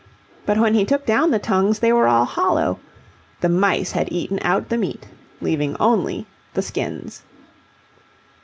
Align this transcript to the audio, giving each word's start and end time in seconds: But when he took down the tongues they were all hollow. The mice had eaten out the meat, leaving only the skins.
But 0.47 0.57
when 0.57 0.73
he 0.73 0.83
took 0.83 1.05
down 1.05 1.29
the 1.29 1.37
tongues 1.37 1.77
they 1.77 1.93
were 1.93 2.07
all 2.07 2.25
hollow. 2.25 2.79
The 3.41 3.49
mice 3.49 3.91
had 3.91 4.11
eaten 4.11 4.39
out 4.41 4.69
the 4.69 4.77
meat, 4.79 5.05
leaving 5.41 5.77
only 5.79 6.25
the 6.55 6.63
skins. 6.63 7.21